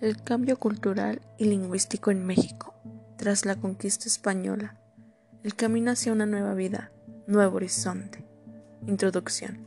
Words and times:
El 0.00 0.22
cambio 0.22 0.58
cultural 0.58 1.20
y 1.36 1.44
lingüístico 1.44 2.10
en 2.10 2.24
México 2.24 2.74
tras 3.18 3.44
la 3.44 3.56
conquista 3.56 4.06
española. 4.06 4.80
El 5.42 5.54
camino 5.54 5.90
hacia 5.90 6.10
una 6.10 6.24
nueva 6.24 6.54
vida, 6.54 6.90
nuevo 7.26 7.56
horizonte. 7.56 8.24
Introducción. 8.86 9.66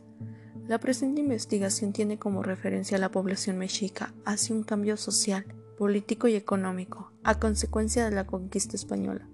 La 0.68 0.80
presente 0.80 1.22
investigación 1.22 1.94
tiene 1.94 2.18
como 2.18 2.42
referencia 2.42 2.98
a 2.98 3.00
la 3.00 3.12
población 3.12 3.60
mexica 3.60 4.12
hacia 4.26 4.56
un 4.56 4.64
cambio 4.64 4.98
social, 4.98 5.46
político 5.78 6.28
y 6.28 6.34
económico 6.34 7.12
a 7.24 7.38
consecuencia 7.38 8.04
de 8.04 8.16
la 8.16 8.26
conquista 8.26 8.76
española, 8.76 9.28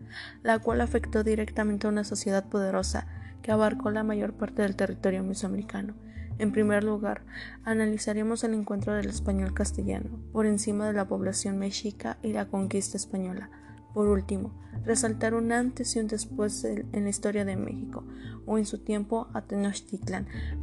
la 0.43 0.59
cual 0.59 0.81
afectó 0.81 1.23
directamente 1.23 1.87
a 1.87 1.91
una 1.91 2.03
sociedad 2.03 2.49
poderosa 2.49 3.07
que 3.41 3.53
abarcó 3.53 3.89
la 3.89 4.03
mayor 4.03 4.33
parte 4.33 4.63
del 4.63 4.75
territorio 4.75 5.23
mesoamericano 5.23 5.95
en 6.39 6.51
primer 6.51 6.83
lugar, 6.83 7.21
analizaremos 7.63 8.43
el 8.43 8.53
encuentro 8.53 8.93
del 8.93 9.09
español 9.09 9.53
castellano 9.53 10.09
por 10.31 10.45
encima 10.45 10.87
de 10.87 10.93
la 10.93 11.07
población 11.07 11.59
mexica 11.59 12.17
y 12.23 12.33
la 12.33 12.47
conquista 12.47 12.97
española. 12.97 13.51
Por 13.93 14.07
último, 14.07 14.53
resaltar 14.85 15.33
un 15.33 15.51
antes 15.51 15.95
y 15.95 15.99
un 15.99 16.07
después 16.07 16.63
en 16.63 17.03
la 17.03 17.09
historia 17.09 17.43
de 17.43 17.57
México, 17.57 18.05
o 18.45 18.57
en 18.57 18.65
su 18.65 18.79
tiempo 18.79 19.27
a 19.33 19.43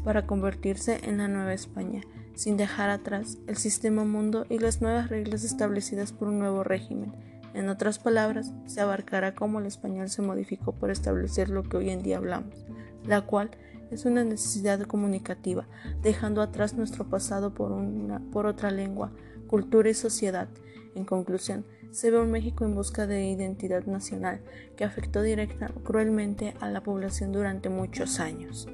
para 0.02 0.26
convertirse 0.26 1.00
en 1.04 1.18
la 1.18 1.28
Nueva 1.28 1.52
España, 1.52 2.00
sin 2.34 2.56
dejar 2.56 2.90
atrás 2.90 3.38
el 3.46 3.56
sistema 3.56 4.04
mundo 4.04 4.46
y 4.48 4.58
las 4.58 4.80
nuevas 4.80 5.08
reglas 5.08 5.44
establecidas 5.44 6.12
por 6.12 6.28
un 6.28 6.38
nuevo 6.38 6.64
régimen. 6.64 7.12
En 7.54 7.68
otras 7.68 7.98
palabras, 7.98 8.52
se 8.66 8.80
abarcará 8.80 9.34
cómo 9.34 9.60
el 9.60 9.66
español 9.66 10.08
se 10.08 10.22
modificó 10.22 10.72
para 10.72 10.92
establecer 10.92 11.48
lo 11.48 11.62
que 11.62 11.76
hoy 11.76 11.90
en 11.90 12.02
día 12.02 12.18
hablamos, 12.18 12.66
la 13.04 13.22
cual 13.22 13.50
es 13.90 14.04
una 14.04 14.24
necesidad 14.24 14.80
comunicativa, 14.82 15.66
dejando 16.02 16.42
atrás 16.42 16.74
nuestro 16.74 17.08
pasado 17.08 17.54
por, 17.54 17.72
una, 17.72 18.20
por 18.30 18.46
otra 18.46 18.70
lengua, 18.70 19.12
cultura 19.46 19.88
y 19.88 19.94
sociedad. 19.94 20.48
En 20.94 21.04
conclusión, 21.04 21.64
se 21.90 22.10
ve 22.10 22.18
un 22.18 22.30
México 22.30 22.64
en 22.64 22.74
busca 22.74 23.06
de 23.06 23.26
identidad 23.26 23.84
nacional 23.86 24.40
que 24.76 24.84
afectó 24.84 25.22
directa 25.22 25.70
cruelmente 25.84 26.54
a 26.60 26.70
la 26.70 26.82
población 26.82 27.32
durante 27.32 27.68
muchos 27.68 28.20
años. 28.20 28.68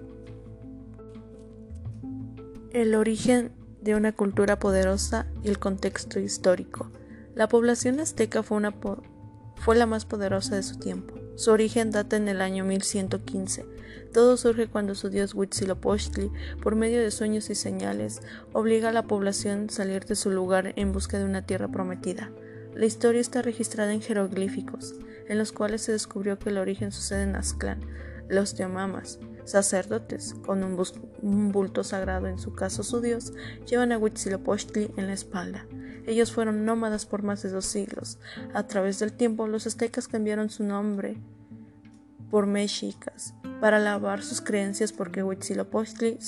El 2.73 2.95
origen 2.95 3.53
de 3.81 3.95
una 3.95 4.12
cultura 4.12 4.58
poderosa 4.58 5.27
y 5.42 5.48
el 5.48 5.58
contexto 5.58 6.20
histórico. 6.20 6.91
La 7.34 7.48
población 7.48 8.01
azteca 8.01 8.42
fue, 8.42 8.56
una 8.56 8.75
fue 9.56 9.77
la 9.77 9.86
más 9.86 10.05
poderosa 10.05 10.56
de 10.56 10.62
su 10.62 10.79
tiempo. 10.79 11.22
Su 11.36 11.50
origen 11.50 11.91
data 11.91 12.16
en 12.16 12.28
el 12.28 12.41
año 12.41 12.64
1115 12.64 13.64
todo 14.12 14.36
surge 14.36 14.66
cuando 14.69 14.94
su 14.94 15.08
dios 15.08 15.34
Huitzilopochtli, 15.34 16.30
por 16.62 16.77
medio 16.77 17.00
de 17.00 17.11
sueños 17.11 17.48
y 17.48 17.55
señales, 17.55 18.20
obliga 18.52 18.91
a 18.91 18.92
la 18.92 19.05
población 19.05 19.69
a 19.69 19.72
salir 19.72 20.05
de 20.05 20.16
su 20.16 20.30
lugar 20.30 20.74
en 20.77 20.92
busca 20.92 21.19
de 21.19 21.24
una 21.24 21.47
tierra 21.47 21.69
prometida. 21.69 22.30
La 22.74 22.84
historia 22.84 23.22
está 23.22 23.41
registrada 23.41 23.92
en 23.92 24.02
jeroglíficos, 24.02 24.94
en 25.28 25.39
los 25.39 25.52
cuales 25.52 25.83
se 25.83 25.92
descubrió 25.92 26.39
que 26.39 26.50
el 26.50 26.58
origen 26.58 26.92
sucede 26.92 27.22
en 27.22 27.36
Aztlán. 27.36 27.80
Los 28.28 28.55
Teomamas, 28.55 29.19
sacerdotes, 29.44 30.34
con 30.44 30.62
un, 30.62 31.52
bulto 31.52 31.83
sagrado, 31.83 32.27
en 32.27 32.39
su 32.39 32.55
caso 32.55 32.83
su 32.83 33.00
dios, 33.00 33.33
llevan 33.67 33.92
a 33.92 33.98
Huitzilopochtli 33.98 34.91
en 34.98 35.06
la 35.06 35.14
espalda. 35.14 35.67
Ellos 36.06 36.33
fueron 36.33 36.64
nómadas 36.64 37.06
por 37.06 37.22
más 37.22 37.42
de 37.42 37.50
dos 37.50 37.67
siglos. 37.67 38.19
A 38.55 38.67
través 38.67 38.98
del 38.98 39.12
tiempo, 39.12 39.47
los 39.47 39.67
aztecas 39.67 40.08
cambiaron 40.08 40.50
su 40.50 40.64
nombre 40.64 41.17
por 42.31 42.47
mexicas 42.47 43.34
para 43.61 43.77
alabar 43.77 44.23
sus 44.23 44.41
creencias 44.41 44.92
porque 44.92 45.23
Huitzilopochtli 45.23 46.19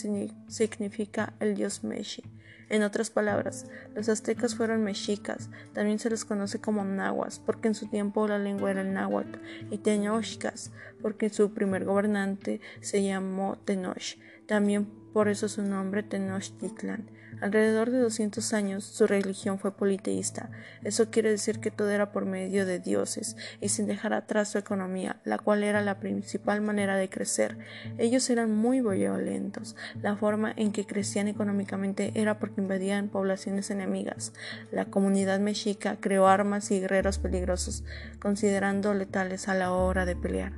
significa 0.48 1.32
el 1.40 1.54
dios 1.54 1.82
Meshi. 1.82 2.22
En 2.68 2.82
otras 2.82 3.10
palabras, 3.10 3.66
los 3.94 4.08
aztecas 4.08 4.54
fueron 4.54 4.84
mexicas, 4.84 5.50
también 5.72 5.98
se 5.98 6.10
les 6.10 6.24
conoce 6.24 6.60
como 6.60 6.84
nahuas, 6.84 7.38
porque 7.38 7.68
en 7.68 7.74
su 7.74 7.88
tiempo 7.88 8.26
la 8.26 8.38
lengua 8.38 8.70
era 8.70 8.80
el 8.80 8.92
náhuatl, 8.92 9.38
y 9.70 9.78
tenochcas, 9.78 10.72
porque 11.02 11.28
su 11.28 11.52
primer 11.52 11.84
gobernante 11.84 12.60
se 12.80 13.02
llamó 13.02 13.58
Tenoch, 13.64 14.16
también 14.46 14.88
por 15.14 15.28
eso 15.28 15.48
su 15.48 15.62
nombre 15.62 16.02
Tenochtitlan. 16.02 17.08
Alrededor 17.40 17.90
de 17.90 18.00
200 18.00 18.52
años 18.52 18.84
su 18.84 19.06
religión 19.06 19.60
fue 19.60 19.76
politeísta. 19.76 20.50
Eso 20.82 21.10
quiere 21.10 21.30
decir 21.30 21.60
que 21.60 21.70
todo 21.70 21.90
era 21.90 22.10
por 22.10 22.26
medio 22.26 22.66
de 22.66 22.80
dioses 22.80 23.36
y 23.60 23.68
sin 23.68 23.86
dejar 23.86 24.12
atrás 24.12 24.50
su 24.50 24.58
economía, 24.58 25.20
la 25.24 25.38
cual 25.38 25.62
era 25.62 25.82
la 25.82 26.00
principal 26.00 26.62
manera 26.62 26.96
de 26.96 27.08
crecer. 27.08 27.58
Ellos 27.96 28.28
eran 28.28 28.50
muy 28.50 28.80
violentos. 28.80 29.76
La 30.02 30.16
forma 30.16 30.52
en 30.56 30.72
que 30.72 30.84
crecían 30.84 31.28
económicamente 31.28 32.10
era 32.16 32.40
porque 32.40 32.60
invadían 32.60 33.08
poblaciones 33.08 33.70
enemigas. 33.70 34.32
La 34.72 34.86
comunidad 34.86 35.38
mexica 35.38 35.96
creó 36.00 36.26
armas 36.26 36.72
y 36.72 36.80
guerreros 36.80 37.18
peligrosos, 37.18 37.84
considerando 38.18 38.94
letales 38.94 39.46
a 39.46 39.54
la 39.54 39.70
hora 39.70 40.06
de 40.06 40.16
pelear. 40.16 40.54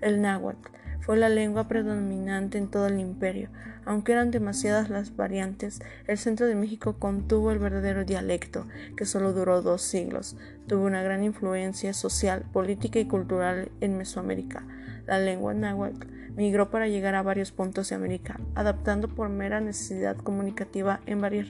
El 0.00 0.20
náhuatl 0.20 0.79
fue 1.00 1.16
la 1.16 1.28
lengua 1.28 1.66
predominante 1.66 2.58
en 2.58 2.68
todo 2.68 2.86
el 2.86 3.00
imperio. 3.00 3.48
Aunque 3.84 4.12
eran 4.12 4.30
demasiadas 4.30 4.90
las 4.90 5.16
variantes, 5.16 5.80
el 6.06 6.18
centro 6.18 6.46
de 6.46 6.54
México 6.54 6.96
contuvo 6.98 7.50
el 7.50 7.58
verdadero 7.58 8.04
dialecto, 8.04 8.66
que 8.96 9.06
solo 9.06 9.32
duró 9.32 9.62
dos 9.62 9.82
siglos. 9.82 10.36
Tuvo 10.66 10.84
una 10.84 11.02
gran 11.02 11.24
influencia 11.24 11.92
social, 11.94 12.44
política 12.52 12.98
y 12.98 13.06
cultural 13.06 13.70
en 13.80 13.96
Mesoamérica. 13.96 14.64
La 15.06 15.18
lengua 15.18 15.54
náhuatl 15.54 16.06
migró 16.36 16.70
para 16.70 16.88
llegar 16.88 17.14
a 17.14 17.22
varios 17.22 17.52
puntos 17.52 17.88
de 17.88 17.96
América, 17.96 18.38
adaptando 18.54 19.08
por 19.08 19.28
mera 19.28 19.60
necesidad 19.60 20.16
comunicativa 20.16 21.00
en 21.06 21.20
varias 21.20 21.48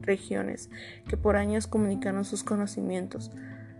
regiones 0.00 0.70
que 1.08 1.16
por 1.16 1.36
años 1.36 1.66
comunicaron 1.66 2.24
sus 2.24 2.44
conocimientos. 2.44 3.32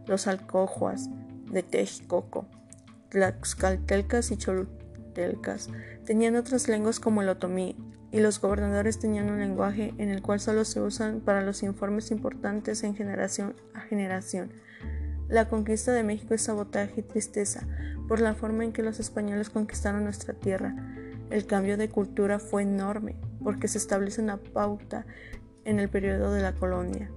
Los 0.07 0.27
alcojuas 0.27 1.09
de 1.51 1.63
Texcoco, 1.63 2.47
Tlaxcaltecas 3.11 4.31
y 4.31 4.37
Tenían 6.05 6.37
otras 6.37 6.69
lenguas 6.69 7.01
como 7.01 7.23
el 7.23 7.29
otomí, 7.29 7.77
y 8.13 8.21
los 8.21 8.41
gobernadores 8.41 8.99
tenían 8.99 9.31
un 9.31 9.41
lenguaje 9.41 9.93
en 9.99 10.09
el 10.09 10.23
cual 10.23 10.41
solo 10.41 10.65
se 10.65 10.81
usan 10.81 11.21
para 11.21 11.43
los 11.43 11.63
informes 11.63 12.11
importantes 12.11 12.83
en 12.85 12.95
generación 12.95 13.55
a 13.75 13.81
generación. 13.81 14.53
La 15.29 15.49
conquista 15.49 15.93
de 15.93 16.05
México 16.05 16.35
es 16.35 16.43
sabotaje 16.43 17.01
y 17.01 17.03
tristeza 17.03 17.67
por 18.09 18.21
la 18.21 18.35
forma 18.35 18.65
en 18.65 18.73
que 18.73 18.83
los 18.83 19.01
españoles 19.01 19.51
conquistaron 19.51 20.05
nuestra 20.05 20.35
tierra. 20.35 20.75
El 21.31 21.47
cambio 21.47 21.77
de 21.77 21.89
cultura 21.89 22.39
fue 22.39 22.63
enorme 22.63 23.17
porque 23.43 23.67
se 23.69 23.79
establece 23.79 24.23
una 24.23 24.37
pauta 24.37 25.05
en 25.65 25.81
el 25.81 25.89
periodo 25.89 26.33
de 26.33 26.43
la 26.43 26.55
colonia. 26.55 27.11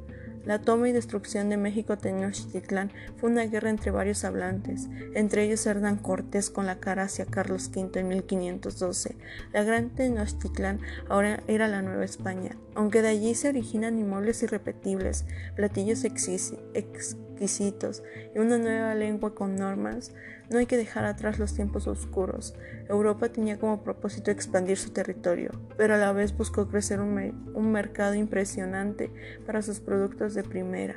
La 0.45 0.59
toma 0.59 0.89
y 0.89 0.91
destrucción 0.91 1.49
de 1.49 1.57
México 1.57 1.97
Tenochtitlán 1.97 2.91
fue 3.17 3.29
una 3.29 3.43
guerra 3.43 3.69
entre 3.69 3.91
varios 3.91 4.23
hablantes, 4.23 4.87
entre 5.13 5.43
ellos 5.43 5.65
Hernán 5.65 5.97
Cortés 5.97 6.49
con 6.49 6.65
la 6.65 6.79
cara 6.79 7.03
hacia 7.03 7.25
Carlos 7.25 7.69
V 7.75 7.99
en 7.99 8.07
1512. 8.07 9.15
La 9.53 9.63
gran 9.63 9.89
Tenochtitlán 9.89 10.79
ahora 11.09 11.43
era 11.47 11.67
la 11.67 11.81
Nueva 11.81 12.05
España, 12.05 12.55
aunque 12.79 13.01
de 13.01 13.09
allí 13.09 13.35
se 13.35 13.49
originan 13.49 13.99
inmuebles 13.99 14.41
irrepetibles, 14.41 15.25
platillos 15.57 16.05
exquisitos 16.05 18.03
y 18.33 18.39
una 18.39 18.57
nueva 18.57 18.95
lengua 18.95 19.35
con 19.35 19.57
normas, 19.57 20.13
no 20.49 20.59
hay 20.59 20.65
que 20.65 20.77
dejar 20.77 21.03
atrás 21.03 21.39
los 21.39 21.53
tiempos 21.53 21.87
oscuros. 21.87 22.53
Europa 22.87 23.27
tenía 23.27 23.59
como 23.59 23.83
propósito 23.83 24.31
expandir 24.31 24.77
su 24.77 24.91
territorio, 24.91 25.51
pero 25.75 25.95
a 25.95 25.97
la 25.97 26.13
vez 26.13 26.37
buscó 26.37 26.69
crecer 26.69 27.01
un, 27.01 27.69
mercado 27.69 28.13
impresionante 28.13 29.11
para 29.45 29.61
sus 29.61 29.81
productos 29.81 30.33
de 30.33 30.43
primera, 30.43 30.95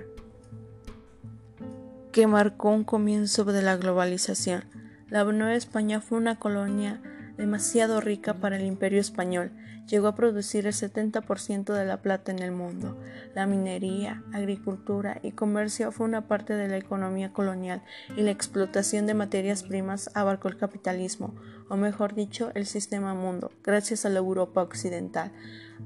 que 2.12 2.28
marcó 2.28 2.70
un 2.70 2.84
comienzo 2.84 3.42
de 3.42 3.60
la 3.60 3.76
globalización. 3.76 4.62
La 5.08 5.24
Nueva 5.24 5.54
España 5.54 6.00
fue 6.00 6.18
una 6.18 6.38
colonia 6.38 7.02
demasiado 7.36 8.00
rica 8.00 8.34
para 8.34 8.54
el 8.54 8.66
imperio 8.66 9.00
español, 9.00 9.50
llegó 9.86 10.08
a 10.08 10.14
producir 10.14 10.66
el 10.66 10.72
70% 10.72 11.72
de 11.72 11.84
la 11.84 12.02
plata 12.02 12.32
en 12.32 12.40
el 12.40 12.52
mundo. 12.52 12.98
La 13.34 13.46
minería, 13.46 14.22
agricultura 14.32 15.18
y 15.22 15.32
comercio 15.32 15.92
fue 15.92 16.06
una 16.06 16.28
parte 16.28 16.54
de 16.54 16.68
la 16.68 16.76
economía 16.76 17.32
colonial 17.32 17.82
y 18.16 18.22
la 18.22 18.30
explotación 18.30 19.06
de 19.06 19.14
materias 19.14 19.62
primas 19.62 20.10
abarcó 20.14 20.48
el 20.48 20.56
capitalismo, 20.56 21.34
o 21.68 21.76
mejor 21.76 22.14
dicho, 22.14 22.50
el 22.54 22.66
sistema 22.66 23.14
mundo, 23.14 23.50
gracias 23.62 24.04
a 24.04 24.08
la 24.08 24.18
Europa 24.18 24.62
occidental. 24.62 25.32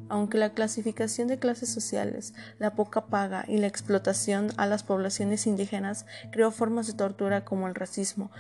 Aunque 0.08 0.38
la 0.38 0.52
clasificación 0.52 1.28
de 1.28 1.38
clases 1.38 1.68
sociales, 1.68 2.34
la 2.58 2.74
poca 2.74 3.06
paga 3.06 3.44
y 3.48 3.58
la 3.58 3.66
explotación 3.66 4.48
a 4.56 4.66
las 4.66 4.82
poblaciones 4.82 5.46
indígenas 5.46 6.06
creó 6.30 6.50
formas 6.50 6.86
de 6.86 6.92
tortura 6.92 7.44
como 7.44 7.66
el 7.66 7.74
racismo, 7.74 8.30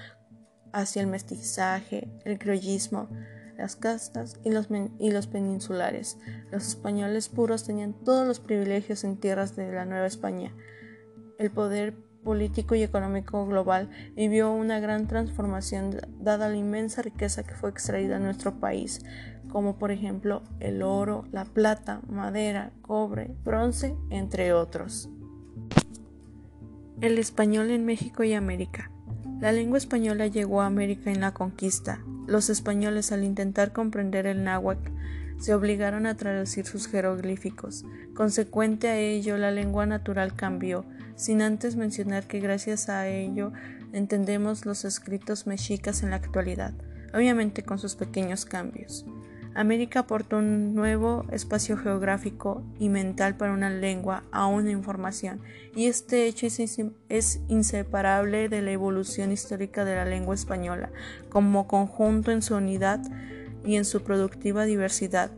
hacia 0.72 1.00
el 1.00 1.08
mestizaje, 1.08 2.08
el 2.24 2.38
criollismo, 2.38 3.08
las 3.56 3.76
castas 3.76 4.38
y 4.44 4.50
los, 4.50 4.68
y 4.98 5.10
los, 5.10 5.26
peninsulares. 5.26 6.18
Los 6.50 6.68
españoles 6.68 7.28
puros 7.28 7.64
tenían 7.64 7.92
todos 7.92 8.26
los 8.26 8.40
privilegios 8.40 9.04
en 9.04 9.16
tierras 9.16 9.56
de 9.56 9.72
la 9.72 9.84
Nueva 9.84 10.06
España. 10.06 10.52
El 11.38 11.50
poder 11.50 11.94
político 12.26 12.74
y 12.74 12.82
económico 12.82 13.46
global 13.46 13.88
vivió 14.16 14.52
una 14.52 14.80
gran 14.80 15.06
transformación 15.06 15.96
dada 16.18 16.48
la 16.48 16.56
inmensa 16.56 17.00
riqueza 17.00 17.44
que 17.44 17.54
fue 17.54 17.70
extraída 17.70 18.16
en 18.16 18.24
nuestro 18.24 18.58
país, 18.58 19.04
como 19.48 19.78
por 19.78 19.92
ejemplo 19.92 20.42
el 20.58 20.82
oro, 20.82 21.24
la 21.30 21.44
plata, 21.44 22.00
madera, 22.08 22.72
cobre, 22.82 23.30
bronce, 23.44 23.96
entre 24.10 24.52
otros. 24.52 25.08
El 27.00 27.18
español 27.18 27.70
en 27.70 27.84
México 27.84 28.24
y 28.24 28.34
América. 28.34 28.90
La 29.40 29.52
lengua 29.52 29.78
española 29.78 30.26
llegó 30.26 30.62
a 30.62 30.66
América 30.66 31.12
en 31.12 31.20
la 31.20 31.32
conquista. 31.32 32.02
Los 32.26 32.50
españoles, 32.50 33.12
al 33.12 33.24
intentar 33.24 33.72
comprender 33.72 34.26
el 34.26 34.44
náhuatl, 34.44 34.90
se 35.38 35.54
obligaron 35.54 36.06
a 36.06 36.16
traducir 36.16 36.66
sus 36.66 36.88
jeroglíficos. 36.88 37.84
Consecuente 38.14 38.88
a 38.88 38.98
ello, 38.98 39.36
la 39.36 39.50
lengua 39.50 39.86
natural 39.86 40.34
cambió, 40.34 40.84
sin 41.14 41.42
antes 41.42 41.76
mencionar 41.76 42.26
que 42.26 42.40
gracias 42.40 42.88
a 42.88 43.08
ello 43.08 43.52
entendemos 43.92 44.66
los 44.66 44.84
escritos 44.84 45.46
mexicas 45.46 46.02
en 46.02 46.10
la 46.10 46.16
actualidad, 46.16 46.74
obviamente 47.14 47.62
con 47.62 47.78
sus 47.78 47.94
pequeños 47.96 48.44
cambios. 48.44 49.04
América 49.56 50.00
aportó 50.00 50.36
un 50.36 50.74
nuevo 50.74 51.24
espacio 51.32 51.78
geográfico 51.78 52.62
y 52.78 52.90
mental 52.90 53.38
para 53.38 53.54
una 53.54 53.70
lengua 53.70 54.22
a 54.30 54.46
una 54.46 54.70
información, 54.70 55.40
y 55.74 55.86
este 55.86 56.26
hecho 56.26 56.46
es 56.46 57.40
inseparable 57.48 58.50
de 58.50 58.60
la 58.60 58.72
evolución 58.72 59.32
histórica 59.32 59.86
de 59.86 59.96
la 59.96 60.04
lengua 60.04 60.34
española 60.34 60.90
como 61.30 61.66
conjunto 61.66 62.32
en 62.32 62.42
su 62.42 62.54
unidad 62.54 63.00
y 63.64 63.76
en 63.76 63.86
su 63.86 64.02
productiva 64.02 64.66
diversidad. 64.66 65.30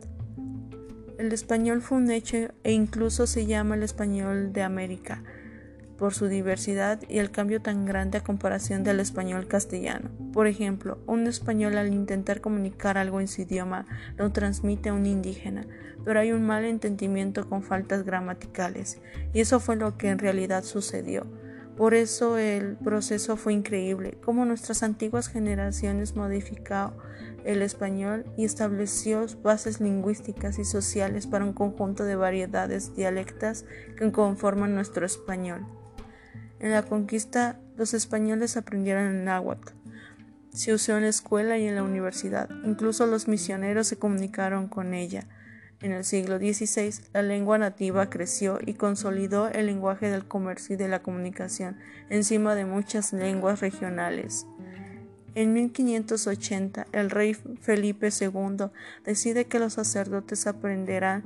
El 1.17 1.31
español 1.31 1.81
fue 1.81 1.97
un 1.97 2.11
hecho 2.11 2.49
e 2.63 2.73
incluso 2.73 3.25
se 3.25 3.45
llama 3.45 3.75
el 3.75 3.83
español 3.83 4.51
de 4.51 4.63
América 4.63 5.23
por 5.99 6.13
su 6.13 6.27
diversidad 6.27 7.01
y 7.09 7.19
el 7.19 7.29
cambio 7.29 7.61
tan 7.61 7.85
grande 7.85 8.17
a 8.17 8.23
comparación 8.23 8.83
del 8.83 9.01
español 9.01 9.47
castellano. 9.47 10.09
Por 10.31 10.47
ejemplo, 10.47 10.97
un 11.05 11.27
español 11.27 11.77
al 11.77 11.93
intentar 11.93 12.39
comunicar 12.39 12.97
algo 12.97 13.19
en 13.19 13.27
su 13.27 13.41
idioma 13.41 13.85
lo 14.17 14.31
transmite 14.31 14.89
a 14.89 14.93
un 14.93 15.05
indígena, 15.05 15.67
pero 16.05 16.21
hay 16.21 16.31
un 16.31 16.45
mal 16.45 16.63
entendimiento 16.63 17.49
con 17.49 17.61
faltas 17.61 18.05
gramaticales, 18.05 19.01
y 19.33 19.41
eso 19.41 19.59
fue 19.59 19.75
lo 19.75 19.97
que 19.97 20.09
en 20.09 20.19
realidad 20.19 20.63
sucedió. 20.63 21.27
Por 21.75 21.93
eso 21.93 22.37
el 22.37 22.77
proceso 22.77 23.37
fue 23.37 23.53
increíble, 23.53 24.17
como 24.23 24.45
nuestras 24.45 24.83
antiguas 24.83 25.27
generaciones 25.27 26.15
modificó 26.15 26.93
el 27.45 27.61
español 27.61 28.25
y 28.37 28.45
estableció 28.45 29.25
bases 29.43 29.79
lingüísticas 29.79 30.59
y 30.59 30.65
sociales 30.65 31.27
para 31.27 31.45
un 31.45 31.53
conjunto 31.53 32.03
de 32.03 32.15
variedades 32.15 32.95
dialectas 32.95 33.65
que 33.97 34.11
conforman 34.11 34.75
nuestro 34.75 35.05
español. 35.05 35.65
En 36.59 36.71
la 36.71 36.83
conquista, 36.83 37.57
los 37.77 37.93
españoles 37.93 38.57
aprendieron 38.57 39.05
el 39.05 39.23
náhuatl. 39.23 39.73
Se 40.53 40.73
usó 40.73 40.97
en 40.97 41.03
la 41.03 41.09
escuela 41.09 41.57
y 41.57 41.67
en 41.67 41.75
la 41.75 41.83
universidad. 41.83 42.49
Incluso 42.65 43.05
los 43.05 43.27
misioneros 43.27 43.87
se 43.87 43.97
comunicaron 43.97 44.67
con 44.67 44.93
ella. 44.93 45.25
En 45.81 45.93
el 45.93 46.03
siglo 46.03 46.37
XVI, 46.37 46.93
la 47.13 47.21
lengua 47.21 47.57
nativa 47.57 48.09
creció 48.09 48.59
y 48.65 48.73
consolidó 48.73 49.47
el 49.47 49.67
lenguaje 49.67 50.09
del 50.09 50.27
comercio 50.27 50.73
y 50.75 50.77
de 50.77 50.89
la 50.89 51.01
comunicación, 51.01 51.77
encima 52.09 52.53
de 52.55 52.65
muchas 52.65 53.13
lenguas 53.13 53.61
regionales. 53.61 54.45
En 55.35 55.53
1580, 55.53 56.87
el 56.91 57.09
rey 57.09 57.33
Felipe 57.33 58.09
II 58.09 58.65
decide 59.05 59.45
que 59.45 59.59
los 59.59 59.73
sacerdotes 59.73 60.47
aprenderán 60.47 61.23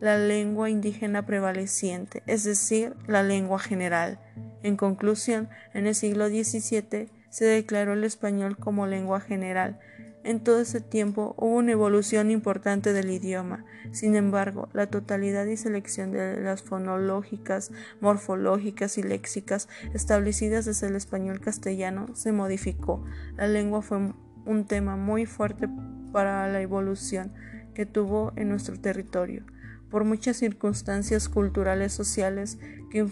la 0.00 0.18
lengua 0.18 0.70
indígena 0.70 1.26
prevaleciente, 1.26 2.22
es 2.26 2.44
decir, 2.44 2.96
la 3.06 3.22
lengua 3.22 3.58
general. 3.58 4.18
En 4.62 4.76
conclusión, 4.76 5.48
en 5.74 5.86
el 5.86 5.94
siglo 5.94 6.28
XVII 6.28 7.08
se 7.28 7.44
declaró 7.44 7.92
el 7.92 8.04
español 8.04 8.56
como 8.56 8.86
lengua 8.86 9.20
general. 9.20 9.78
En 10.24 10.40
todo 10.40 10.60
ese 10.60 10.80
tiempo 10.80 11.34
hubo 11.38 11.56
una 11.56 11.72
evolución 11.72 12.30
importante 12.30 12.92
del 12.92 13.10
idioma. 13.10 13.64
Sin 13.92 14.16
embargo, 14.16 14.68
la 14.72 14.86
totalidad 14.86 15.46
y 15.46 15.56
selección 15.56 16.12
de 16.12 16.40
las 16.40 16.62
fonológicas, 16.62 17.70
morfológicas 18.00 18.98
y 18.98 19.02
léxicas 19.02 19.68
establecidas 19.94 20.64
desde 20.64 20.88
el 20.88 20.96
español 20.96 21.40
castellano 21.40 22.06
se 22.14 22.32
modificó. 22.32 23.04
La 23.36 23.48
lengua 23.48 23.80
fue 23.82 24.12
un 24.44 24.64
tema 24.66 24.96
muy 24.96 25.24
fuerte 25.26 25.68
para 26.12 26.48
la 26.48 26.60
evolución 26.60 27.32
que 27.74 27.86
tuvo 27.86 28.32
en 28.36 28.48
nuestro 28.48 28.78
territorio 28.78 29.44
por 29.90 30.04
muchas 30.04 30.36
circunstancias 30.36 31.28
culturales 31.28 31.92
sociales 31.92 32.58
que, 32.90 33.06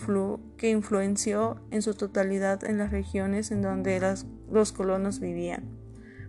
que 0.57 0.71
influenció 0.71 1.61
en 1.71 1.83
su 1.83 1.95
totalidad 1.95 2.65
en 2.65 2.79
las 2.79 2.91
regiones 2.91 3.51
en 3.51 3.63
donde 3.63 4.01
los 4.51 4.73
colonos 4.73 5.21
vivían. 5.21 5.79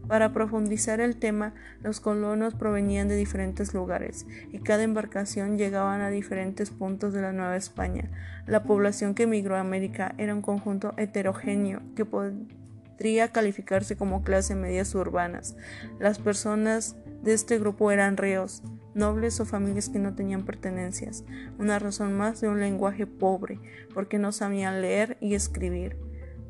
Para 0.09 0.33
profundizar 0.33 1.01
el 1.01 1.17
tema, 1.17 1.53
los 1.83 1.99
colonos 1.99 2.55
provenían 2.55 3.07
de 3.07 3.15
diferentes 3.15 3.75
lugares 3.75 4.25
y 4.51 4.57
cada 4.57 4.81
embarcación 4.81 5.59
llegaban 5.59 6.01
a 6.01 6.09
diferentes 6.09 6.71
puntos 6.71 7.13
de 7.13 7.21
la 7.21 7.31
Nueva 7.31 7.55
España. 7.55 8.09
La 8.47 8.63
población 8.63 9.13
que 9.13 9.23
emigró 9.23 9.55
a 9.55 9.59
América 9.59 10.15
era 10.17 10.33
un 10.33 10.41
conjunto 10.41 10.95
heterogéneo 10.97 11.83
que 11.95 12.05
podría 12.05 13.27
calificarse 13.27 13.97
como 13.97 14.23
clase 14.23 14.55
medias 14.55 14.95
urbanas. 14.95 15.55
Las 15.99 16.17
personas 16.17 16.95
de 17.21 17.33
este 17.35 17.59
grupo 17.59 17.91
eran 17.91 18.17
reos, 18.17 18.63
nobles 18.93 19.39
o 19.39 19.45
familias 19.45 19.89
que 19.89 19.99
no 19.99 20.15
tenían 20.15 20.43
pertenencias, 20.43 21.23
una 21.57 21.79
razón 21.79 22.13
más 22.17 22.41
de 22.41 22.47
un 22.47 22.59
lenguaje 22.59 23.07
pobre, 23.07 23.59
porque 23.93 24.19
no 24.19 24.31
sabían 24.31 24.81
leer 24.81 25.17
y 25.21 25.35
escribir. 25.35 25.97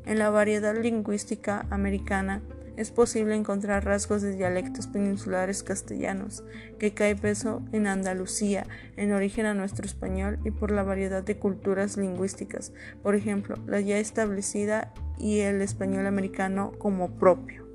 En 0.06 0.18
la 0.18 0.30
variedad 0.30 0.76
lingüística 0.76 1.66
americana 1.70 2.42
es 2.76 2.90
posible 2.90 3.34
encontrar 3.34 3.84
rasgos 3.84 4.22
de 4.22 4.34
dialectos 4.34 4.86
peninsulares 4.86 5.62
castellanos, 5.62 6.44
que 6.78 6.94
cae 6.94 7.14
peso 7.14 7.62
en 7.72 7.86
Andalucía, 7.86 8.66
en 8.96 9.12
origen 9.12 9.44
a 9.44 9.54
nuestro 9.54 9.84
español 9.84 10.38
y 10.44 10.50
por 10.50 10.70
la 10.70 10.82
variedad 10.82 11.22
de 11.22 11.36
culturas 11.36 11.98
lingüísticas, 11.98 12.72
por 13.02 13.14
ejemplo, 13.14 13.56
la 13.66 13.80
ya 13.80 13.98
establecida 13.98 14.94
y 15.18 15.40
el 15.40 15.60
español 15.60 16.06
americano 16.06 16.72
como 16.78 17.10
propio. 17.10 17.69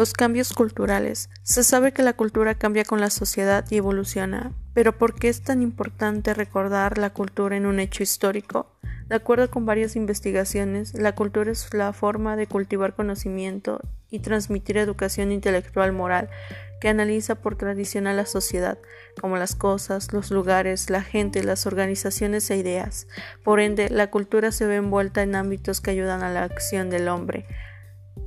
Los 0.00 0.14
cambios 0.14 0.54
culturales. 0.54 1.28
Se 1.42 1.62
sabe 1.62 1.92
que 1.92 2.02
la 2.02 2.14
cultura 2.14 2.54
cambia 2.54 2.86
con 2.86 3.02
la 3.02 3.10
sociedad 3.10 3.66
y 3.68 3.76
evoluciona, 3.76 4.50
pero 4.72 4.96
¿por 4.96 5.14
qué 5.14 5.28
es 5.28 5.42
tan 5.42 5.60
importante 5.60 6.32
recordar 6.32 6.96
la 6.96 7.10
cultura 7.10 7.54
en 7.54 7.66
un 7.66 7.80
hecho 7.80 8.02
histórico? 8.02 8.74
De 9.08 9.16
acuerdo 9.16 9.50
con 9.50 9.66
varias 9.66 9.96
investigaciones, 9.96 10.94
la 10.94 11.14
cultura 11.14 11.52
es 11.52 11.74
la 11.74 11.92
forma 11.92 12.36
de 12.36 12.46
cultivar 12.46 12.94
conocimiento 12.94 13.82
y 14.10 14.20
transmitir 14.20 14.78
educación 14.78 15.32
intelectual 15.32 15.92
moral 15.92 16.30
que 16.80 16.88
analiza 16.88 17.34
por 17.34 17.56
tradición 17.56 18.06
a 18.06 18.14
la 18.14 18.24
sociedad, 18.24 18.78
como 19.20 19.36
las 19.36 19.54
cosas, 19.54 20.14
los 20.14 20.30
lugares, 20.30 20.88
la 20.88 21.02
gente, 21.02 21.44
las 21.44 21.66
organizaciones 21.66 22.50
e 22.50 22.56
ideas. 22.56 23.06
Por 23.44 23.60
ende, 23.60 23.90
la 23.90 24.10
cultura 24.10 24.50
se 24.50 24.64
ve 24.64 24.76
envuelta 24.76 25.22
en 25.22 25.34
ámbitos 25.34 25.82
que 25.82 25.90
ayudan 25.90 26.22
a 26.22 26.30
la 26.30 26.44
acción 26.44 26.88
del 26.88 27.08
hombre, 27.08 27.44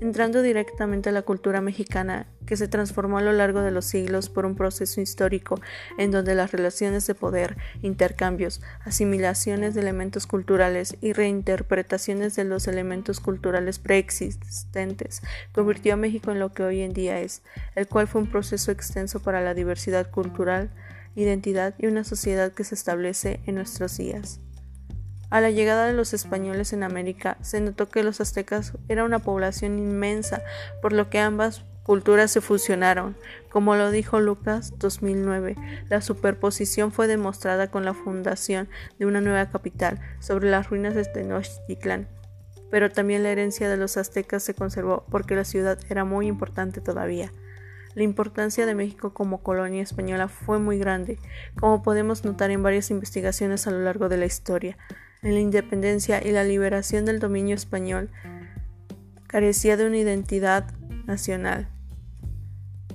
entrando 0.01 0.41
directamente 0.41 1.09
a 1.09 1.11
la 1.11 1.21
cultura 1.21 1.61
mexicana, 1.61 2.27
que 2.45 2.57
se 2.57 2.67
transformó 2.67 3.17
a 3.17 3.21
lo 3.21 3.31
largo 3.31 3.61
de 3.61 3.71
los 3.71 3.85
siglos 3.85 4.29
por 4.29 4.45
un 4.45 4.55
proceso 4.55 5.01
histórico 5.01 5.59
en 5.97 6.11
donde 6.11 6.35
las 6.35 6.51
relaciones 6.51 7.07
de 7.07 7.15
poder, 7.15 7.57
intercambios, 7.81 8.61
asimilaciones 8.81 9.73
de 9.73 9.81
elementos 9.81 10.27
culturales 10.27 10.97
y 11.01 11.13
reinterpretaciones 11.13 12.35
de 12.35 12.43
los 12.43 12.67
elementos 12.67 13.19
culturales 13.19 13.79
preexistentes 13.79 15.21
convirtió 15.53 15.93
a 15.93 15.97
México 15.97 16.31
en 16.31 16.39
lo 16.39 16.51
que 16.53 16.63
hoy 16.63 16.81
en 16.81 16.93
día 16.93 17.19
es, 17.19 17.41
el 17.75 17.87
cual 17.87 18.07
fue 18.07 18.21
un 18.21 18.27
proceso 18.27 18.71
extenso 18.71 19.21
para 19.21 19.41
la 19.41 19.53
diversidad 19.53 20.09
cultural, 20.11 20.69
identidad 21.15 21.75
y 21.77 21.87
una 21.87 22.03
sociedad 22.03 22.51
que 22.51 22.63
se 22.63 22.75
establece 22.75 23.39
en 23.45 23.55
nuestros 23.55 23.97
días. 23.97 24.42
A 25.33 25.41
la 25.41 25.49
llegada 25.49 25.87
de 25.87 25.93
los 25.93 26.13
españoles 26.13 26.73
en 26.73 26.83
América 26.83 27.37
se 27.41 27.59
notó 27.59 27.89
que 27.89 28.03
los 28.03 28.21
aztecas 28.21 28.73
era 28.87 29.03
una 29.03 29.17
población 29.17 29.79
inmensa, 29.79 30.43
por 30.79 30.93
lo 30.93 31.09
que 31.09 31.17
ambas 31.17 31.65
culturas 31.81 32.29
se 32.29 32.39
fusionaron. 32.39 33.17
Como 33.49 33.75
lo 33.75 33.89
dijo 33.89 34.19
Lucas 34.19 34.73
2009, 34.77 35.55
la 35.89 36.01
superposición 36.01 36.91
fue 36.91 37.07
demostrada 37.07 37.71
con 37.71 37.83
la 37.83 37.95
fundación 37.95 38.69
de 38.99 39.07
una 39.07 39.21
nueva 39.21 39.49
capital 39.49 39.99
sobre 40.19 40.51
las 40.51 40.69
ruinas 40.69 40.93
de 40.93 41.03
Tenochtitlan. 41.03 42.07
Pero 42.69 42.91
también 42.91 43.23
la 43.23 43.31
herencia 43.31 43.69
de 43.69 43.77
los 43.77 43.97
aztecas 43.97 44.43
se 44.43 44.53
conservó 44.53 45.03
porque 45.09 45.35
la 45.35 45.45
ciudad 45.45 45.79
era 45.89 46.05
muy 46.05 46.27
importante 46.27 46.79
todavía. 46.79 47.33
La 47.95 48.03
importancia 48.03 48.67
de 48.67 48.75
México 48.75 49.15
como 49.15 49.41
colonia 49.41 49.81
española 49.81 50.27
fue 50.27 50.59
muy 50.59 50.77
grande, 50.77 51.17
como 51.59 51.81
podemos 51.81 52.23
notar 52.23 52.51
en 52.51 52.61
varias 52.61 52.91
investigaciones 52.91 53.65
a 53.65 53.71
lo 53.71 53.79
largo 53.79 54.09
de 54.09 54.17
la 54.17 54.25
historia 54.25 54.77
en 55.23 55.33
la 55.33 55.39
independencia 55.39 56.21
y 56.25 56.31
la 56.31 56.43
liberación 56.43 57.05
del 57.05 57.19
dominio 57.19 57.55
español, 57.55 58.09
carecía 59.27 59.77
de 59.77 59.87
una 59.87 59.97
identidad 59.97 60.65
nacional 61.05 61.67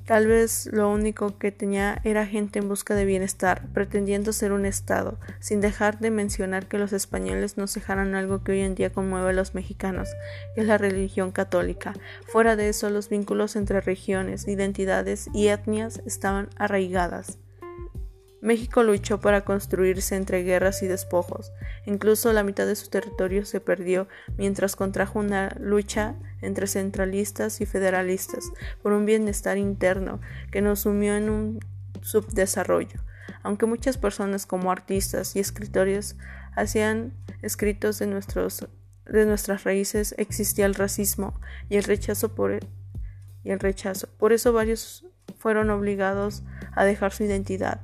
Tal 0.08 0.26
vez 0.26 0.70
lo 0.72 0.90
único 0.90 1.36
que 1.36 1.52
tenía 1.52 2.00
era 2.02 2.24
gente 2.24 2.60
en 2.60 2.66
busca 2.66 2.94
de 2.94 3.04
bienestar, 3.04 3.68
pretendiendo 3.74 4.32
ser 4.32 4.52
un 4.52 4.64
Estado, 4.64 5.18
sin 5.38 5.60
dejar 5.60 5.98
de 5.98 6.10
mencionar 6.10 6.66
que 6.66 6.78
los 6.78 6.94
españoles 6.94 7.58
nos 7.58 7.74
dejaran 7.74 8.14
algo 8.14 8.42
que 8.42 8.52
hoy 8.52 8.60
en 8.60 8.74
día 8.74 8.90
conmueve 8.90 9.28
a 9.28 9.32
los 9.34 9.54
mexicanos, 9.54 10.08
que 10.54 10.62
es 10.62 10.66
la 10.66 10.78
religión 10.78 11.30
católica. 11.30 11.92
Fuera 12.26 12.56
de 12.56 12.70
eso, 12.70 12.88
los 12.88 13.10
vínculos 13.10 13.54
entre 13.54 13.82
regiones, 13.82 14.48
identidades 14.48 15.28
y 15.34 15.48
etnias 15.48 16.00
estaban 16.06 16.48
arraigadas. 16.56 17.36
México 18.40 18.84
luchó 18.84 19.20
para 19.20 19.44
construirse 19.44 20.14
entre 20.14 20.42
guerras 20.42 20.82
y 20.82 20.86
despojos. 20.86 21.52
Incluso 21.86 22.32
la 22.32 22.44
mitad 22.44 22.66
de 22.66 22.76
su 22.76 22.88
territorio 22.88 23.44
se 23.44 23.60
perdió 23.60 24.08
mientras 24.36 24.76
contrajo 24.76 25.18
una 25.18 25.56
lucha 25.58 26.14
entre 26.40 26.68
centralistas 26.68 27.60
y 27.60 27.66
federalistas 27.66 28.44
por 28.82 28.92
un 28.92 29.06
bienestar 29.06 29.58
interno 29.58 30.20
que 30.52 30.62
nos 30.62 30.80
sumió 30.80 31.16
en 31.16 31.30
un 31.30 31.60
subdesarrollo. 32.02 33.00
Aunque 33.42 33.66
muchas 33.66 33.98
personas 33.98 34.46
como 34.46 34.70
artistas 34.70 35.34
y 35.34 35.40
escritores 35.40 36.16
hacían 36.54 37.14
escritos 37.42 37.98
de, 37.98 38.06
nuestros, 38.06 38.68
de 39.06 39.26
nuestras 39.26 39.64
raíces, 39.64 40.14
existía 40.16 40.66
el 40.66 40.74
racismo 40.74 41.38
y 41.68 41.76
el 41.76 41.84
rechazo 41.84 42.34
por 42.34 42.58
y 43.44 43.50
el 43.50 43.60
rechazo. 43.60 44.08
Por 44.18 44.32
eso 44.32 44.52
varios 44.52 45.04
fueron 45.38 45.70
obligados 45.70 46.42
a 46.72 46.84
dejar 46.84 47.12
su 47.12 47.24
identidad 47.24 47.80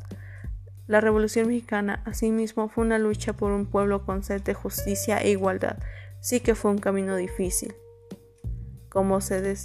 la 0.86 1.00
Revolución 1.00 1.48
Mexicana, 1.48 2.02
asimismo, 2.04 2.68
fue 2.68 2.84
una 2.84 2.98
lucha 2.98 3.32
por 3.32 3.52
un 3.52 3.66
pueblo 3.66 4.04
con 4.04 4.22
sed 4.22 4.42
de 4.42 4.52
justicia 4.52 5.18
e 5.18 5.30
igualdad. 5.30 5.78
Sí 6.20 6.40
que 6.40 6.54
fue 6.54 6.70
un 6.70 6.78
camino 6.78 7.16
difícil. 7.16 7.74
Como 8.90 9.20
se 9.20 9.56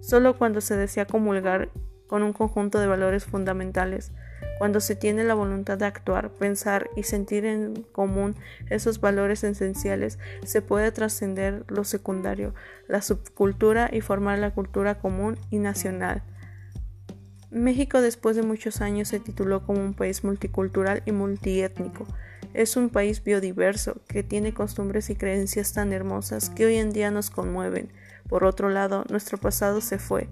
Solo 0.00 0.38
cuando 0.38 0.60
se 0.60 0.76
desea 0.76 1.06
comulgar 1.06 1.70
con 2.06 2.22
un 2.22 2.32
conjunto 2.32 2.78
de 2.78 2.86
valores 2.86 3.24
fundamentales, 3.24 4.12
cuando 4.58 4.80
se 4.80 4.94
tiene 4.94 5.24
la 5.24 5.34
voluntad 5.34 5.78
de 5.78 5.86
actuar, 5.86 6.30
pensar 6.30 6.88
y 6.94 7.02
sentir 7.02 7.44
en 7.44 7.82
común 7.90 8.36
esos 8.70 9.00
valores 9.00 9.42
esenciales, 9.42 10.18
se 10.44 10.62
puede 10.62 10.92
trascender 10.92 11.64
lo 11.68 11.82
secundario, 11.82 12.54
la 12.86 13.02
subcultura 13.02 13.90
y 13.92 14.00
formar 14.00 14.38
la 14.38 14.52
cultura 14.52 15.00
común 15.00 15.38
y 15.50 15.58
nacional. 15.58 16.22
México 17.52 18.00
después 18.00 18.34
de 18.34 18.42
muchos 18.42 18.80
años 18.80 19.08
se 19.08 19.20
tituló 19.20 19.66
como 19.66 19.82
un 19.82 19.92
país 19.92 20.24
multicultural 20.24 21.02
y 21.04 21.12
multiétnico. 21.12 22.06
Es 22.54 22.78
un 22.78 22.88
país 22.88 23.22
biodiverso 23.22 24.00
que 24.08 24.22
tiene 24.22 24.54
costumbres 24.54 25.10
y 25.10 25.16
creencias 25.16 25.74
tan 25.74 25.92
hermosas 25.92 26.48
que 26.48 26.64
hoy 26.64 26.76
en 26.76 26.92
día 26.94 27.10
nos 27.10 27.28
conmueven. 27.28 27.92
Por 28.26 28.44
otro 28.44 28.70
lado, 28.70 29.04
nuestro 29.10 29.36
pasado 29.36 29.82
se 29.82 29.98
fue. 29.98 30.28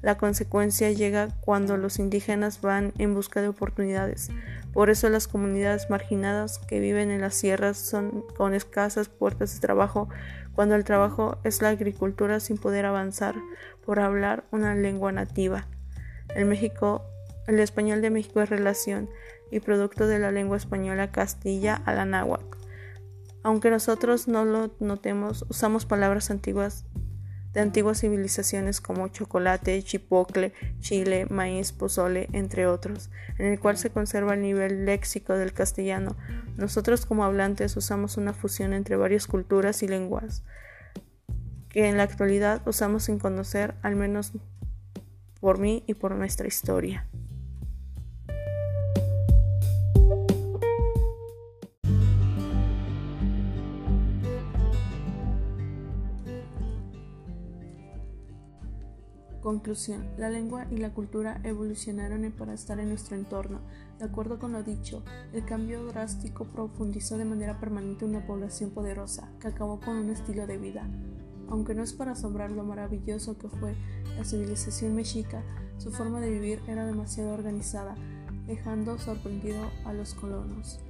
La 0.00 0.16
consecuencia 0.16 0.90
llega 0.90 1.28
cuando 1.42 1.76
los 1.76 1.98
indígenas 1.98 2.62
van 2.62 2.94
en 2.96 3.12
busca 3.12 3.42
de 3.42 3.48
oportunidades. 3.48 4.30
Por 4.72 4.88
eso 4.88 5.10
las 5.10 5.28
comunidades 5.28 5.90
marginadas 5.90 6.58
que 6.58 6.80
viven 6.80 7.10
en 7.10 7.20
las 7.20 7.34
sierras 7.34 7.76
son 7.76 8.24
con 8.34 8.54
escasas 8.54 9.10
puertas 9.10 9.52
de 9.52 9.60
trabajo, 9.60 10.08
cuando 10.54 10.74
el 10.74 10.84
trabajo 10.84 11.36
es 11.44 11.60
la 11.60 11.68
agricultura 11.68 12.40
sin 12.40 12.56
poder 12.56 12.86
avanzar 12.86 13.34
por 13.84 14.00
hablar 14.00 14.44
una 14.50 14.74
lengua 14.74 15.12
nativa. 15.12 15.66
El, 16.34 17.58
español 17.60 18.02
de 18.02 18.10
México 18.10 18.40
es 18.40 18.48
relación 18.48 19.08
y 19.50 19.60
producto 19.60 20.06
de 20.06 20.18
la 20.18 20.30
lengua 20.30 20.56
española 20.56 21.10
castilla 21.10 21.74
a 21.74 21.92
la 21.92 22.04
náhuatl. 22.04 22.56
Aunque 23.42 23.70
nosotros 23.70 24.28
no 24.28 24.44
lo 24.44 24.74
notemos, 24.80 25.44
usamos 25.48 25.84
palabras 25.84 26.30
antiguas 26.30 26.84
de 27.52 27.60
antiguas 27.60 28.00
civilizaciones 28.00 28.80
como 28.80 29.08
chocolate, 29.08 29.82
chipocle, 29.82 30.54
chile, 30.80 31.26
maíz, 31.28 31.72
pozole, 31.72 32.28
entre 32.32 32.66
otros, 32.66 33.10
en 33.38 33.46
el 33.46 33.60
cual 33.60 33.76
se 33.76 33.90
conserva 33.90 34.34
el 34.34 34.40
nivel 34.40 34.86
léxico 34.86 35.34
del 35.34 35.52
castellano. 35.52 36.16
Nosotros 36.56 37.04
como 37.04 37.24
hablantes 37.24 37.76
usamos 37.76 38.16
una 38.16 38.32
fusión 38.32 38.72
entre 38.72 38.96
varias 38.96 39.26
culturas 39.26 39.82
y 39.82 39.88
lenguas 39.88 40.44
que 41.72 41.88
en 41.88 41.96
la 41.96 42.02
actualidad 42.02 42.60
usamos 42.66 43.04
sin 43.04 43.18
conocer 43.18 43.74
al 43.82 43.96
menos 43.96 44.32
por 45.42 45.58
mí 45.58 45.82
y 45.88 45.94
por 45.94 46.14
nuestra 46.14 46.46
historia. 46.46 47.08
Conclusión. 59.42 60.06
La 60.16 60.30
lengua 60.30 60.66
y 60.70 60.76
la 60.76 60.94
cultura 60.94 61.40
evolucionaron 61.42 62.30
para 62.30 62.54
estar 62.54 62.78
en 62.78 62.90
nuestro 62.90 63.16
entorno. 63.16 63.62
De 63.98 64.04
acuerdo 64.04 64.38
con 64.38 64.52
lo 64.52 64.62
dicho, 64.62 65.02
el 65.32 65.44
cambio 65.44 65.84
drástico 65.86 66.44
profundizó 66.44 67.18
de 67.18 67.24
manera 67.24 67.58
permanente 67.58 68.04
una 68.04 68.24
población 68.24 68.70
poderosa, 68.70 69.32
que 69.40 69.48
acabó 69.48 69.80
con 69.80 69.96
un 69.96 70.10
estilo 70.10 70.46
de 70.46 70.58
vida, 70.58 70.88
aunque 71.52 71.74
no 71.74 71.82
es 71.82 71.92
para 71.92 72.12
asombrar 72.12 72.50
lo 72.50 72.64
maravilloso 72.64 73.36
que 73.36 73.46
fue 73.46 73.74
la 74.16 74.24
civilización 74.24 74.94
mexica, 74.94 75.42
su 75.76 75.92
forma 75.92 76.18
de 76.18 76.30
vivir 76.30 76.62
era 76.66 76.86
demasiado 76.86 77.34
organizada, 77.34 77.94
dejando 78.46 78.98
sorprendido 78.98 79.60
a 79.84 79.92
los 79.92 80.14
colonos. 80.14 80.80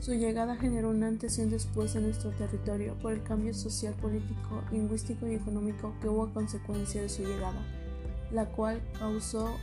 Su 0.00 0.14
llegada 0.14 0.56
generó 0.56 0.90
un 0.90 1.04
antes 1.04 1.38
y 1.38 1.42
un 1.42 1.50
después 1.50 1.94
en 1.94 2.02
nuestro 2.02 2.30
territorio 2.30 2.98
por 3.00 3.12
el 3.12 3.22
cambio 3.22 3.54
social, 3.54 3.94
político, 3.94 4.64
lingüístico 4.72 5.28
y 5.28 5.34
económico 5.34 5.94
que 6.00 6.08
hubo 6.08 6.24
a 6.24 6.32
consecuencia 6.34 7.00
de 7.00 7.08
su 7.08 7.22
llegada, 7.22 7.64
la 8.32 8.46
cual 8.46 8.82
causó 8.98 9.54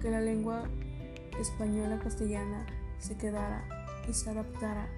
que 0.00 0.10
la 0.10 0.20
lengua 0.20 0.64
española 1.40 2.00
castellana 2.00 2.66
se 2.98 3.16
quedara 3.16 3.62
y 4.08 4.12
se 4.14 4.30
adaptara 4.30 4.88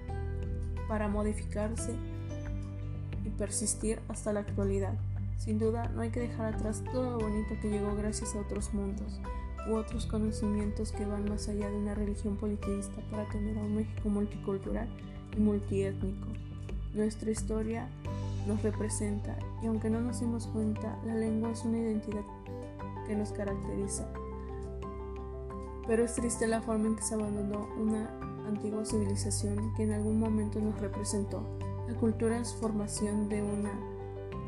para 0.87 1.07
modificarse 1.07 1.93
persistir 3.37 3.99
hasta 4.07 4.33
la 4.33 4.41
actualidad. 4.41 4.93
Sin 5.37 5.59
duda, 5.59 5.89
no 5.89 6.01
hay 6.01 6.09
que 6.09 6.21
dejar 6.21 6.55
atrás 6.55 6.83
todo 6.91 7.11
lo 7.11 7.19
bonito 7.19 7.55
que 7.61 7.69
llegó 7.69 7.95
gracias 7.95 8.35
a 8.35 8.39
otros 8.39 8.73
mundos 8.73 9.19
u 9.67 9.75
otros 9.75 10.05
conocimientos 10.05 10.91
que 10.91 11.05
van 11.05 11.27
más 11.29 11.47
allá 11.49 11.69
de 11.69 11.77
una 11.77 11.95
religión 11.95 12.37
politista 12.37 13.01
para 13.09 13.27
tener 13.29 13.57
a 13.57 13.61
un 13.61 13.75
México 13.75 14.09
multicultural 14.09 14.87
y 15.35 15.39
multiétnico. 15.39 16.27
Nuestra 16.93 17.31
historia 17.31 17.89
nos 18.47 18.61
representa 18.61 19.35
y 19.61 19.67
aunque 19.67 19.89
no 19.89 19.99
nos 20.01 20.19
demos 20.19 20.47
cuenta, 20.47 20.97
la 21.05 21.15
lengua 21.15 21.51
es 21.51 21.63
una 21.65 21.79
identidad 21.79 22.23
que 23.07 23.15
nos 23.15 23.31
caracteriza. 23.31 24.07
Pero 25.87 26.03
es 26.03 26.15
triste 26.15 26.47
la 26.47 26.61
forma 26.61 26.87
en 26.87 26.95
que 26.95 27.03
se 27.03 27.15
abandonó 27.15 27.67
una 27.77 28.09
antigua 28.47 28.85
civilización 28.85 29.73
que 29.75 29.83
en 29.83 29.93
algún 29.93 30.19
momento 30.19 30.59
nos 30.59 30.79
representó. 30.79 31.43
Cultura 31.99 32.37
es 32.37 32.53
formación 32.55 33.29
de 33.29 33.41
una 33.41 33.71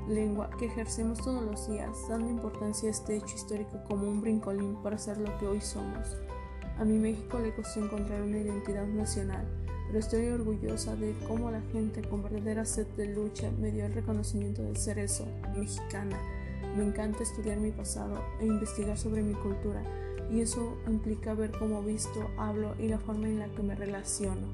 lengua 0.09 0.49
que 0.59 0.65
ejercemos 0.65 1.19
todos 1.19 1.41
los 1.43 1.69
días, 1.69 1.97
dando 2.09 2.29
importancia 2.29 2.89
a 2.89 2.91
este 2.91 3.15
hecho 3.15 3.35
histórico 3.35 3.81
como 3.87 4.05
un 4.05 4.19
brincolín 4.19 4.75
para 4.83 4.97
ser 4.97 5.17
lo 5.17 5.37
que 5.37 5.47
hoy 5.47 5.61
somos. 5.61 6.17
A 6.77 6.83
mi 6.83 6.99
México 6.99 7.39
le 7.39 7.55
costó 7.55 7.79
encontrar 7.79 8.21
una 8.21 8.39
identidad 8.39 8.85
nacional, 8.85 9.47
pero 9.87 9.99
estoy 9.99 10.27
orgullosa 10.27 10.97
de 10.97 11.15
cómo 11.25 11.49
la 11.49 11.61
gente 11.71 12.01
con 12.01 12.21
verdadera 12.21 12.65
sed 12.65 12.85
de 12.97 13.15
lucha 13.15 13.49
me 13.59 13.71
dio 13.71 13.85
el 13.85 13.93
reconocimiento 13.93 14.61
de 14.63 14.75
ser 14.75 14.99
eso, 14.99 15.25
mexicana. 15.55 16.19
Me 16.75 16.83
encanta 16.83 17.23
estudiar 17.23 17.57
mi 17.57 17.71
pasado 17.71 18.21
e 18.41 18.45
investigar 18.45 18.97
sobre 18.97 19.23
mi 19.23 19.33
cultura, 19.35 19.81
y 20.29 20.41
eso 20.41 20.77
implica 20.85 21.33
ver 21.33 21.51
cómo 21.57 21.81
visto, 21.81 22.29
hablo 22.37 22.75
y 22.77 22.89
la 22.89 22.99
forma 22.99 23.27
en 23.27 23.39
la 23.39 23.47
que 23.47 23.63
me 23.63 23.73
relaciono. 23.73 24.47